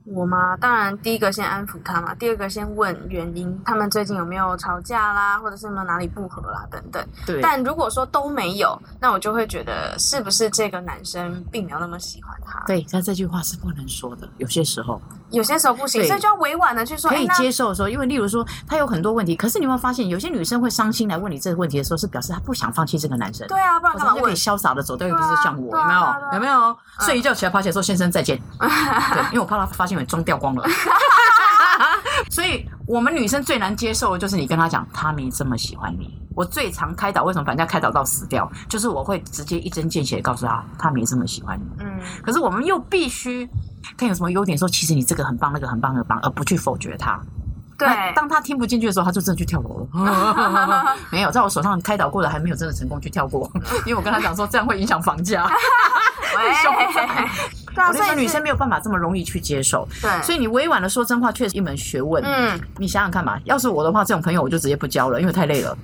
[0.06, 0.54] 我吗？
[0.58, 7.02] 当然，第一个先安抚他嘛，第二个先问原因，他们最近有没有吵架啦，或者是有没有哪里不和啦等等。
[7.26, 12.62] 对，但如果说都没有，那我就会觉得是不是这个男生并没有那么喜欢他？
[12.66, 23.46] 对，但这句话是不能说的，有些时候有些时候不行，对所以就要委婉的去说，可以接受的时候，因为例如说他有很多问题，可是你有没有发现，有些女生会伤心来问你这个问题的时候，是表示她不想放弃这个男生。
[23.48, 24.34] 对啊，不然干嘛问我就可以？
[24.36, 26.00] 潇洒的走，但又不是像我，有没有？
[26.34, 26.76] 有没有？
[27.00, 30.64] 睡一觉起来发现说先生再见， 对，因为我怕他发现我妆掉光了。
[32.30, 36.18] 所以我们女生最难接受的就是你跟她讲她没这么喜欢你。
[36.36, 38.50] 我最常开导，为什么把人家开导到死掉？
[38.68, 41.64] 就是我会直接一针见血地告诉他，他没这么喜欢你。
[41.84, 43.48] 嗯，可是我们又必须
[43.96, 47.20] 看有什么优点，说其实你这个很棒，那个很棒，很棒，而不去否决他。
[47.76, 50.96] 对，那当他听不进去的时候，他就真的去跳楼了。
[51.10, 53.50] 没有，在我手上开导过的还没有真的成功去跳过，
[53.84, 55.44] 因为我跟他讲说这样会影响房价。
[56.36, 56.42] 喂，
[57.74, 62.22] 对啊，我那个所以女生没有办法这么容易去接受，对，所以你委婉的说真话确实一门学问。
[62.24, 65.76] 嗯，你想想看嘛，要是我的话，这种朋友我就直接不交了，因为太累了。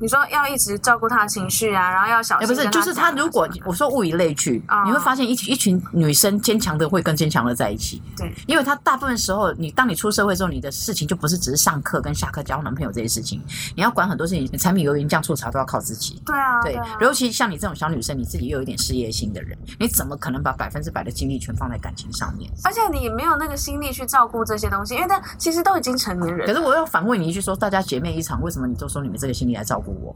[0.00, 2.54] 你说要一直照顾她的情绪啊，然后要小哎，心。
[2.54, 8.02] 不是，就是她如果我说物以类聚，啊你会发现一群一群女生坚强的会跟坚强的在一起。
[8.16, 13.42] 对，因为她大部分时候，你当你出社会之后，你的事情就不是只是上课跟下课交男朋友这些事情，
[13.74, 16.22] 你要管很多事情，柴米油盐酱醋茶都要靠自己。
[16.26, 22.50] 对啊，对啊，尤其像你这种小女生，你自己又有一点事业心的人，你怎么可能把百分之百的精力全放在感情上面？
[22.64, 30.14] 而且你没有那个心力去照顾这些东西，因为他其实都已经成年人，可是我要反问你一句说大家姐妹一场，为什么你都说你们这个心力来照顾我？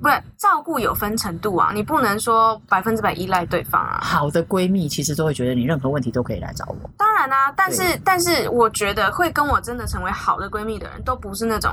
[0.00, 3.98] 不是照顾有分程度啊，你不能说百分之百依赖对方啊。
[4.00, 6.90] 好的闺蜜其实都会觉得你任何问题都可以来找我。
[6.96, 11.72] 当然啦、但是但是我觉得会跟我真的成为好的闺蜜的人，都不是那种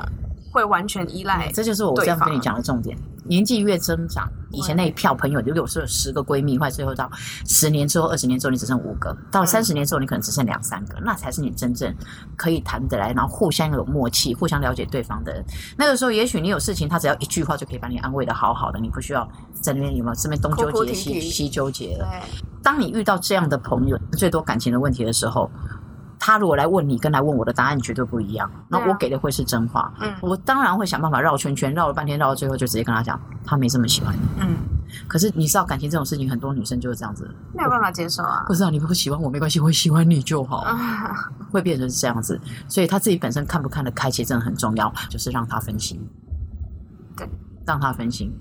[0.55, 1.51] 会完全依赖。
[1.51, 2.97] 这就是我这样跟你讲的重点。
[3.27, 7.11] 年纪越增长，以前那一票朋友，如果是有十个闺蜜，或者最后到
[7.47, 11.93] 十年之后、二十年之后，你只剩五个；到嗯三十年之后，你可能只剩两三个，那才是你真正
[12.37, 15.43] 可以谈得来，然后互相有默契、互相了解对方的人。
[15.75, 19.27] 那个时候，也许你有事情，他只要一句话就可以把你安慰的好好的，你不需要
[19.59, 22.07] 在那边有没有这边东纠结西西纠结了。
[22.61, 25.49] 当你遇到这样的朋友，最多感情的问题的时候，
[26.25, 28.49] 他如果来问你，跟来问我的答案绝对不一样。
[28.67, 34.19] 那我给的会是真话，嗯我当然会想办法绕圈圈，绕了半天，绕到最后就直接跟他讲，他没这么喜欢你。
[34.39, 34.57] 嗯，
[35.07, 38.43] 可是你知道感情这种事情，很多女生就是这样子，没有办法接受啊。
[38.47, 41.13] 不知道你不喜欢我没关系，我喜欢你就好，啊，
[41.53, 42.41] 会变成是这样子。
[42.67, 46.01] 所以他自己本身看不看得开，其实真的很重要，就是让他分心，
[47.15, 47.29] 对，
[47.67, 48.33] 让他分心。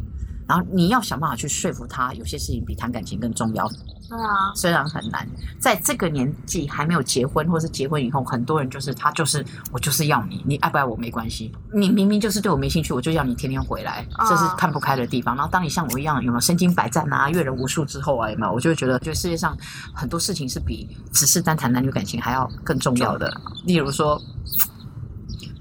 [0.47, 3.69] 然后你要想办法去说服他，有些事情比谈感情更重要。
[4.07, 5.27] 对啊，虽然很难，
[5.59, 15.35] 在这个年纪还没有结婚，或是结婚以后，很多人就是他就是我就是要你，你爱不爱我没关系，你明明就是对我没兴趣，我就要你天天回来，啊这是看不开的地方。
[15.35, 18.53] 然后当你像我一样有没有身经百战啊、阅人无数之后啊，有没有？
[18.53, 19.57] 我就会觉得，觉得世界上
[19.95, 23.33] 很多事情是比只是单谈男女感情还要更重要的。
[23.65, 24.21] 例如说，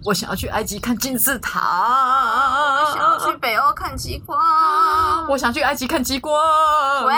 [0.06, 1.60] 我想要去埃及看金字塔，
[2.94, 4.38] 想要去北欧看极光。
[5.30, 6.34] 我想去埃及看极光。
[7.06, 7.14] 喂，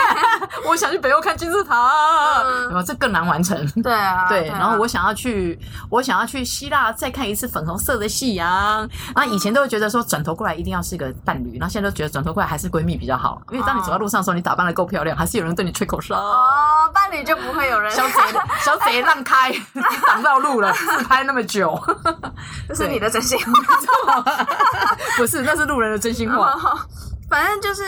[0.66, 3.56] 我想去北欧看金字塔，嗯有没有这更难完成？
[3.82, 5.58] 对啊，对，啊然后我想要去，
[5.90, 8.88] 我想要去希腊再看一次粉红色的夕阳。
[9.14, 16.16] 然后以前都会觉得说转头过来一定要是个伴侣，然后现在都觉得转头过来还是闺蜜比较好，因为当你走在路上的时候，你打扮的够漂亮，还是有人对你吹口哨。
[16.16, 18.14] 哦，伴侣就不会有人，小贼，
[18.64, 19.52] 小贼让开，
[20.08, 21.78] 挡到路了，自拍那么久，
[22.68, 24.22] 这是你的真心话。
[25.16, 26.54] 不是，那是路人的真心话。
[27.28, 27.82] 反正就是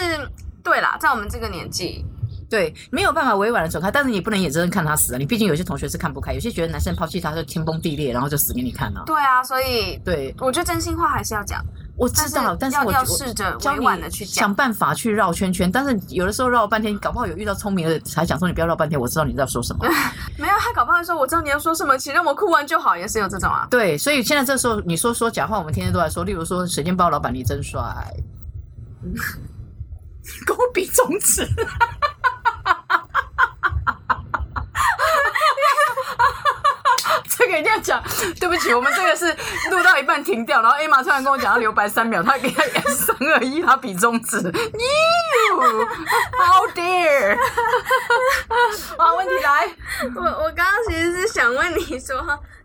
[0.62, 2.04] 对啦，在我们这个年纪，
[2.50, 5.18] 对，没有办法委婉的走开，但是你不能眼睁睁看他死啊！
[5.18, 9.02] 你毕竟有些同学是看不开，有些觉得男生抛弃他就天崩地裂，然后就死给你看啊。
[9.06, 11.64] 对啊，所以对，我觉得真心话还是要讲。
[12.00, 14.54] 我知道，但是我要试着委婉的去讲想。
[14.54, 19.84] 办法去绕圈圈，但是有的时候绕了半天，搞不好有遇到聪明的才讲说你不要绕半天，我知道你在说什么。
[20.38, 23.68] 没有，他搞不好说我知道你要说什么，请让我哭完就好，也是有这种啊。
[23.70, 27.82] 对，所以现在这时候你说说假话，我们天天都在说，例如说水煎包老板你真帅，
[30.46, 31.46] 跟我比中指。
[37.28, 38.02] 这个一定要讲，
[38.38, 39.26] 对不起，我们这个是
[39.70, 44.36] 录到一半停掉，然后 Emma 突然跟我讲要留白三秒， 他给他三二一，他比中指
[45.50, 47.36] ，you，how dare！
[48.96, 49.68] 好，问题来，
[50.16, 52.16] 我我刚刚其实是想问你说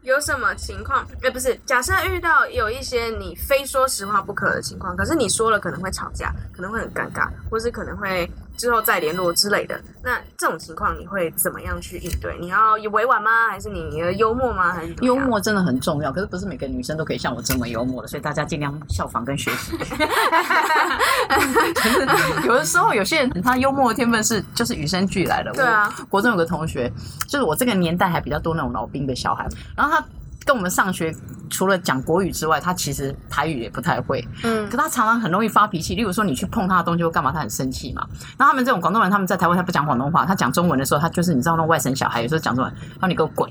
[0.01, 1.05] 有什么情况？
[1.23, 9.79] 哎，不是，假设遇到有一些你非说实话不可的情况，可是你说了可能会吵架，可能会很尴尬，或是可能会之后再联络之类的。
[10.03, 12.37] 那这种情况你会怎么样去应对？
[12.39, 13.47] 你要委婉吗？
[13.49, 14.73] 还是你的幽默吗？
[14.73, 19.77] 还是幽默真的很重要，可是不是每个女生都可以像我这么幽默的，所以大家尽量效仿跟学习。
[22.45, 25.51] 有的时候，有些人他幽默的天分是就是与生俱来的。
[25.53, 26.91] 对啊我国中有个同学，
[27.27, 30.05] 就是我这个年代还比较多那种老兵的小孩，然后他
[30.45, 31.11] 跟我们上学，
[31.49, 34.25] 除了讲国语之外，他其实台语也不太会。
[34.43, 38.05] 嗯可他常常很容易发脾气，例如说你去碰他的东西或干嘛，他很生气嘛。
[38.37, 43.49] 然后他们这种广东人，他们在台湾他不讲广东话，他讲中文的时候，他就是你知道那种外省小孩，有时候讲中文，他说你给我滚。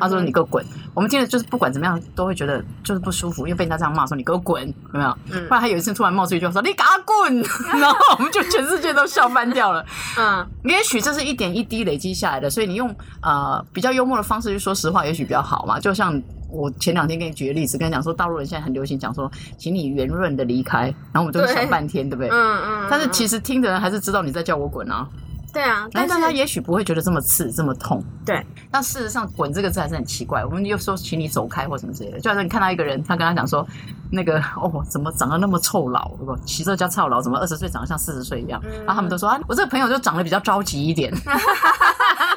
[0.00, 5.18] 他说：“你给我滚！”我们听了就是不管怎么样都会觉得就是不舒服，因为被人家这样骂说“你给我滚”，有没有？
[5.32, 7.42] 嗯后来他有一次突然冒出一句话说：“你给他滚！”
[7.80, 9.84] 然后我们就全世界都笑翻掉了。
[10.18, 15.78] 嗯也许这是一点一滴累积下来的，所以你用呃比较幽默的方式去说实话，也许比较好嘛。
[15.78, 22.30] 就像我前两天给你举个例子，跟你讲说，大陆人现在很流行讲说，请你圆润的离开，然后我们就会对想半天，对不对？
[22.30, 22.86] 嗯嗯。
[22.88, 25.08] 但是其实实听的人还是知道你在叫我滚啊，
[25.54, 28.02] 对啊，但是他也许不会觉得这么刺、这么痛。
[28.26, 30.44] 对，但事实上，“滚”这个字还是很奇怪。
[30.44, 33.64] 我们又说请你走开或什么之类的，就好像你看到一个人，他跟他讲说，
[34.10, 36.08] 那个哦，怎么长得那么臭老？
[36.08, 38.60] 不，骑车叫臭老，怎么二十岁长得像四十岁一样？
[38.64, 41.14] 嗯然后他们都说啊，我这个朋友就长得比较着急一点。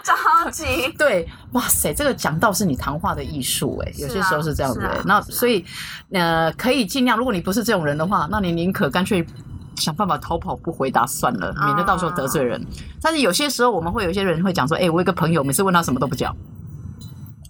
[0.04, 0.66] 着急。
[0.96, 5.66] 对，哇塞，这个讲到是你谈话的艺术哎，有些时候是这样子那所以
[6.12, 9.26] 呃，可以尽量，如果你不是这种人的话，那你宁可干脆。
[9.78, 12.64] 想办法逃跑不回答算了，免得到时候得罪人。
[13.02, 16.36] 但是有些时候我们会有一些人会讲说，哎、我有一个朋友，每次问他什么都不讲，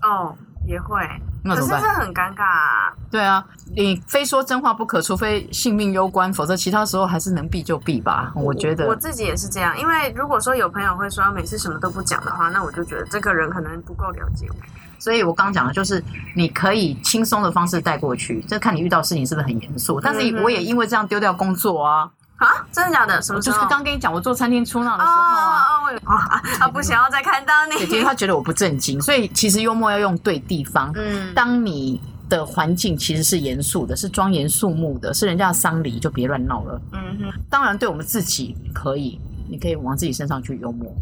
[0.04, 0.36] 哦，
[0.68, 1.02] 也会。
[1.44, 1.82] 可是那怎么办？
[1.82, 2.94] 这很尴尬啊。
[3.10, 8.34] 对啊，你非说真话不可，除非性命攸关，否则其他时候还是能避就避吧。
[8.36, 14.56] 我觉得我自己也是这样，因为如果说有朋友会说每次什么都不讲的话，那我就觉得这个人可能不够了解我。
[15.00, 16.04] 所以我刚刚讲的就是，
[16.36, 20.02] 你可以轻松的方式带过去，这看你遇到事情是不是很严肃。
[20.02, 23.22] 但是我也因为这样丢掉工作啊，啊，真的假的？
[23.22, 23.56] 什么时候？
[23.58, 25.62] 就是刚跟你讲，我做餐厅出纳的哦时候啊。
[25.62, 28.04] 哦，我有啊啊，不想要再看到姐姐你。
[28.04, 30.92] 她觉得我不正经，所以其实幽默要用对地方。
[30.96, 36.82] 嗯，当你的环境其实是严肃的，是庄严肃穆的，是人家的丧礼，就别乱闹了。
[36.94, 39.20] 嗯哼，当然，对我们自己可以，
[39.50, 40.94] 你可以往自己身上去幽默，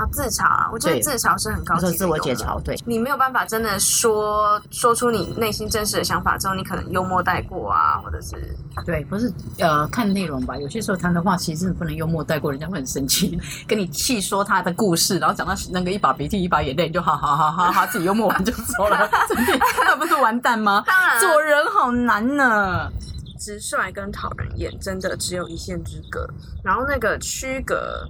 [0.00, 2.42] 啊，自嘲啊，我觉得对自嘲是很高级的自我解默。
[2.42, 2.62] 嘲。
[2.62, 19.06] 对，你没有办法真的说说出你内心真实的想法之后，你可能幽默带过啊，或者是对，不是呃看内容吧，有些时候谈的话其实不能幽默带过，人家会很生气，跟你细说他的故事，然后讲到那个一把鼻涕一把眼泪，你就哈哈哈哈哈，自己幽默完就走了，
[19.84, 20.82] 那不是完蛋吗？
[20.86, 22.90] 当然啊做人好难呢。
[23.38, 26.28] 直率跟讨人厌真的只有一线之隔。
[26.62, 28.06] 然后那个区隔，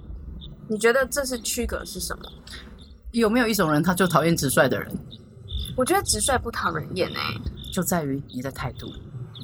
[0.71, 2.23] 你觉得这是区隔是什么？
[3.11, 4.89] 有没有一种人，他就讨厌直率的人，
[5.75, 7.35] 我觉得直率不讨人厌哎、
[7.73, 8.89] 就在于你的态度，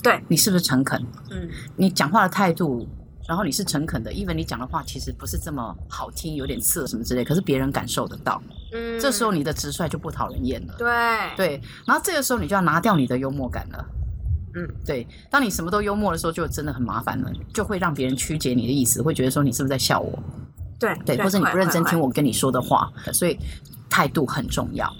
[0.01, 1.05] 对，你是不是诚恳？
[1.29, 2.87] 嗯，你讲话的态度，
[3.27, 8.97] 然后你是诚恳的，even 你讲的话其实不是这么好听，有点刺什么之类，可是别人感受得到，嗯。
[8.97, 10.75] 这时候你的直率就不讨人厌了。
[10.77, 10.87] 对。
[11.35, 13.85] 对，然后这个时候你就要拿掉你的幽默感了。
[14.55, 20.17] 嗯，对，当你什么都幽默的时候，就真的很麻烦了，就会让别人曲解你的意思，会觉得说你是不是在笑我？
[20.79, 22.07] 对对，或者你不认真听我。
[22.17, 23.37] 跟你说的话，所以
[23.91, 24.91] 态度很重要。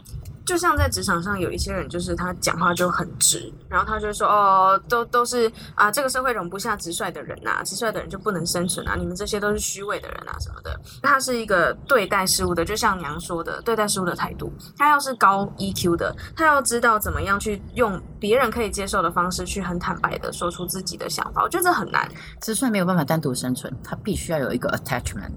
[0.46, 10.80] 就像在职场上，有一些人就是他讲话就很直，然后他就说哦，都都是啊，这个社会容不下直率的人呐、直率的人就不能生存啊，你们这些都是虚伪的人啊什么的。
[11.02, 14.54] 他是一个对待事物的，就像娘说的，对待事物的态度。
[14.78, 21.42] 他要是高 EQ 的，他要知道怎么样去用别人可以接受的方式去很坦白的说出自己的想法。
[21.42, 22.08] 我觉得这很难。
[22.40, 25.32] 直率没有办法单独生存，他必须要有一个 attachment，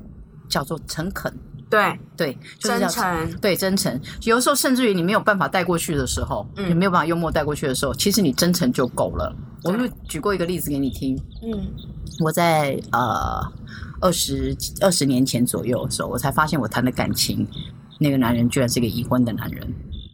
[0.50, 1.32] 叫做诚恳。
[1.70, 4.00] 对，对，就是真诚，对，真诚。
[4.24, 9.32] 有的时候甚至于你没有办法带过去的时候，嗯你没有办法幽默带过去的时候，其实你真诚就够了。
[9.62, 11.16] 我对就举过一个例子给你听。
[11.44, 11.72] 嗯
[12.24, 13.40] 我在呃
[14.00, 17.46] 二十二十年前左右的时候，我才发现我谈的感情，
[18.00, 19.62] 那个男人居然是个已婚的男人。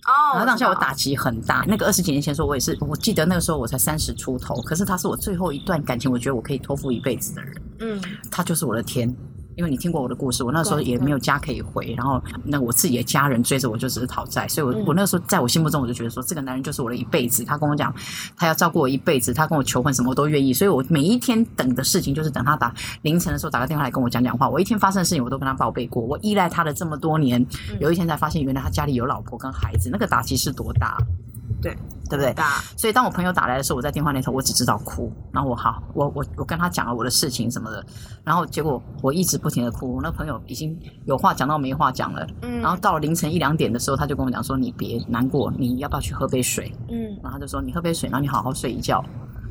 [0.04, 1.64] 哦，然后当下我打击很大。
[1.66, 9.16] 那个二十几年前的时候，我也是，我记得那个时候我才三十出头，可是他是我最后一段感情，我觉得我可以托付一辈子的人，嗯他就是我的天。
[9.56, 17.42] 因为你听过我的故事，我那时候也没有家可以回，然后那我自己的家人追着我就只是讨债，所以我、嗯我那时候在我心目中我就觉得说，这个男人就是我的一辈子。
[17.42, 17.92] 他跟我讲，
[18.36, 24.48] 他要照顾我一辈子，他跟我求婚什么我都愿意，所以我每一天等的事情就是等他打凌晨的时候打个电话来跟我讲讲话。
[24.48, 27.40] 我一天发生的事情我都跟他报备过，我依赖他的这么多年，
[27.70, 30.98] 嗯有一天才发现原来他家里有老婆跟孩子，那个打击是多大，
[31.66, 31.76] 对
[32.08, 32.34] 对不对？
[32.76, 37.84] 所以当我朋友打来的时候，我在电话那头我只知道哭，然后我好，我我我跟他讲了我的事情什么的，
[38.22, 46.72] 然后结果我一直不停的哭，我那朋友已经有话讲到没话讲了，嗯然后到了凌晨一两点的时候，他就跟我讲说你别难过，你要不要去喝杯水？
[46.88, 49.04] 嗯然后他就说你喝杯水，然后你好好睡一觉，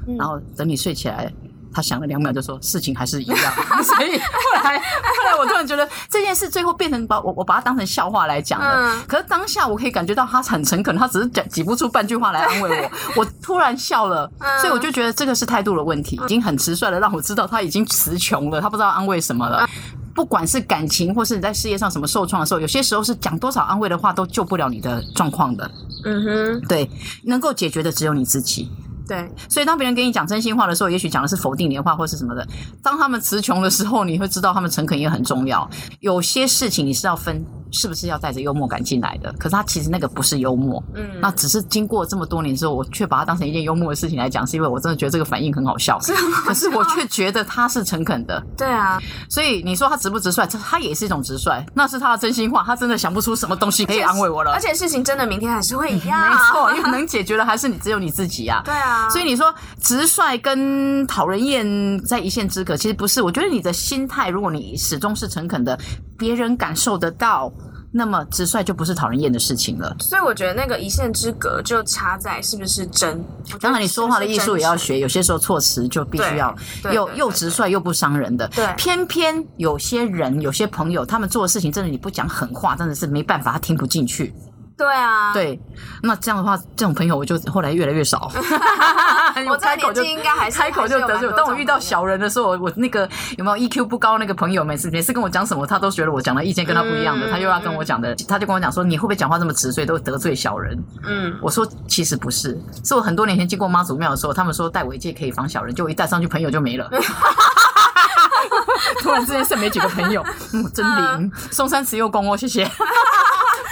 [0.07, 1.31] 嗯然后等你睡起来。
[1.75, 3.37] 他想了两秒，就说事情还是一样，
[3.83, 8.75] 所以后来后来我突然觉得这件事最后变成把我我把它当成笑话来讲了。
[8.77, 19.67] 嗯可是当下我可以感觉到他很诚恳，他只是讲挤不出半句话来安慰我，我突然笑了，嗯所以我就觉得这个是态度的问题，已经很直率的让我知道他已经词穷了，他不知道安慰什么了。
[20.15, 25.69] 不管是感情或是你在事业上什么受创的时候，有些时候是讲多少安慰的话都救不了你的状况的。
[26.05, 26.89] 嗯哼，对，
[27.25, 28.71] 能够解决的只有你自己。
[29.07, 32.47] 对，所以当别人跟你讲真心话的时候，也许讲的是否定你的话或是什么的。
[32.81, 35.69] 当他们词穷的时候，你会知道他们诚恳也很重要。
[35.99, 45.97] 有些事情你是要分是不是要带着幽默感进来的，可是他其实那个不是幽默，嗯，那只是经过这么多年之后，我却把它当成一件幽默的事情来讲，是因为我真的觉得这个反应很好笑。
[46.45, 48.99] 可是我却觉得他是诚恳的，对啊，
[49.29, 54.51] 所以你说他直不直率，这他也是一种直率，那是他的真心话，他真的想不出什么东西可以安慰我了。
[54.51, 54.59] 而。
[54.65, 58.63] 且事情真的明天还是会一样，没错， 因为能解决的还是你，只有你自己啊。
[58.65, 63.21] 对啊，所以你说直率跟讨人厌在一线之隔，其实不是。
[63.21, 65.77] 我觉得你的心态，如果你始终是诚恳的，
[66.17, 67.53] 别人感受得到，
[67.97, 69.95] 那么直率就不是讨人厌的事情了。
[70.01, 73.23] 所以我觉得那个一线之隔就差在是不是真。
[73.61, 76.53] 当然，你说话的艺术也要学，有些时候措辞就必须要
[76.91, 78.45] 又又直率又不伤人的。
[78.49, 84.33] 对偏偏有些人、有些朋友，他们做的事情，真的你不讲狠话，真的是没办法，他听不进去。
[84.77, 85.59] 真对啊，，对，
[86.03, 88.29] 那这样的话，这种朋友我就后来越来越少。
[89.35, 91.33] 我这个开口就年纪应该还是开口就得罪我。
[91.33, 93.07] 当我遇到小人，的时候，我我那个
[93.37, 100.77] 有没有 EQ 不高那个朋友，每次每次跟我讲什么，他都觉得我讲的意见跟他不一样的，嗯他又要跟我讲的，他就跟我讲说，你会不会讲话这么直，所以都得罪小人？
[101.05, 106.89] 嗯，我说其实不是，是我很多年前经过妈祖庙的时候，他们说戴尾戒可以防小人，就我一戴上去，朋友就没了。
[109.01, 111.31] 突然之间剩没几个朋友，嗯，真灵。
[111.51, 112.69] 松山慈幼宫哦，谢谢。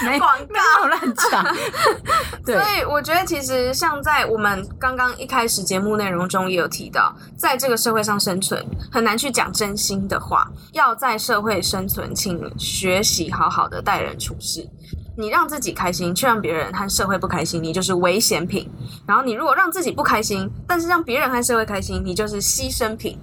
[0.01, 1.55] 没广告乱讲，
[2.45, 14.67] 对所以我觉得其实像在我们刚刚一开始节目内容中也有提到，在这个社会上生存很难去讲真心的话，要在社会生存，请学习好好的待人处事。
[15.15, 18.67] 你让自己开心，却让别人和社会不开心，你就是危险品。
[19.07, 23.19] 然后你如果让自己不开心，但是让别人和社会开心，你就是牺牲品。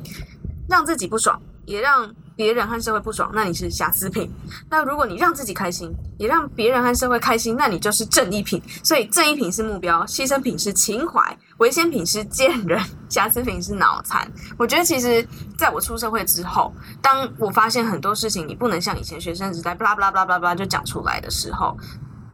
[0.68, 2.08] 让自己不爽，也让
[2.40, 4.32] 别人和社会不爽，那你是瑕疵品。
[4.70, 8.62] 那如果你让自己开心，也让别人和社会开心，那你就是正义品。
[8.82, 14.26] 所以正义品是目标，牺牲品是情怀，危险品是贱人，瑕疵品是脑残。
[14.56, 15.22] 我觉得其实
[15.58, 16.72] 在我出社会之后，
[17.02, 21.76] 当我发现很多事情你不能像以前学生时代巴拉巴拉巴拉巴拉就讲出来的时候。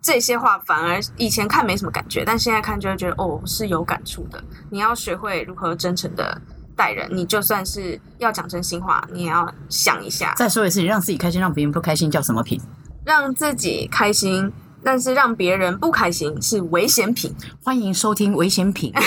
[0.02, 4.40] 这些话反而以前看没什么感觉，但现在看就会觉得哦是有感触的。
[4.70, 6.40] 你要学会如何真诚的
[6.76, 12.60] 待人，你就算是要讲真心话，你也要想一下，再说一次，你让自己开心，让别人不开心，叫什么品？
[13.04, 14.52] 让自己开心，
[14.84, 17.34] 但是让别人不开心是危险品。
[17.64, 18.92] 欢迎收听危险品。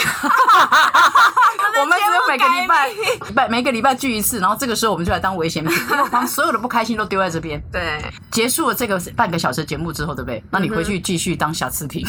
[1.81, 2.91] 我们只有每个礼拜，
[3.47, 7.61] 每每个礼拜聚一次，然后这个时候我们就来当危险品，因为我把所有的不开心都丢在这边。
[7.71, 10.43] 对，结束了这个半个小时节目之后，对不对？
[10.51, 12.05] 那你回去继续当瑕疵品。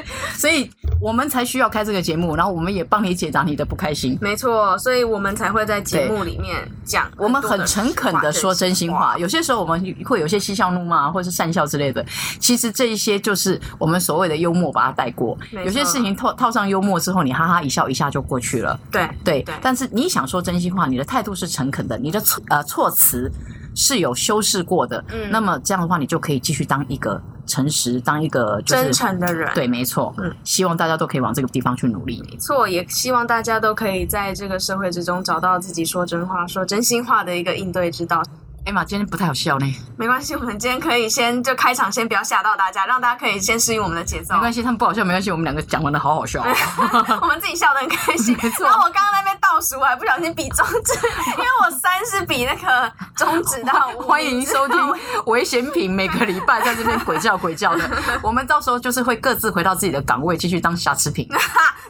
[0.00, 0.04] 对，
[0.36, 4.18] 所以我们才需要开这个节目，然后我们也帮你解答你的不开心。
[4.20, 9.16] 没错，所以我们才会在节目里面讲，我们很诚恳的说真心话，。
[9.18, 12.04] 有些时候我们会有些嬉笑怒骂或是善笑之类的，
[12.38, 15.36] 其实这一些就是我们所谓的幽默，把它带过。
[15.52, 18.78] 有些事情套套上幽默之后，你哈哈一笑，一下就过去了。
[18.90, 23.30] 对对，对但是你想说真心话，你的态度是诚恳的，你的措呃措辞
[23.74, 29.50] 是有修饰过的，嗯那么这样的话，你就可以继续当一个诚实，当一个就是真诚的人。
[29.54, 32.22] 对，没错，嗯希望大家都可以往这个地方去努力。
[32.30, 38.22] 没错，也希望大家都可以在这个社会之中找到自己说真话、说真心话的一个应对之道。
[38.64, 39.66] 艾玛今天不太好笑呢，
[39.96, 44.34] 没关系，我们今天可以先就开场，先不要吓到大家，让大家可以先适应我们的节奏。
[44.34, 46.46] 没关系，他们不好笑没关系，我们两个讲完的好好笑、哦。
[47.22, 48.36] 我们自己笑得很开心。
[48.42, 50.92] 没错然后我刚刚在那边倒数，我还不小心比中指，
[51.38, 54.78] 因为我三是比那个中指到无名指欢迎收听
[55.26, 57.88] 危险品，每个礼拜在这边鬼叫鬼叫的。
[58.22, 61.26] 我们到时候就是会各自回到自己的岗位，继续当瑕疵品。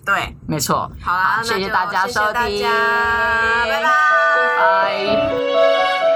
[0.05, 3.91] 对，没错，好啦，谢谢大家谢谢收听，大家拜拜。
[4.61, 6.08] 拜。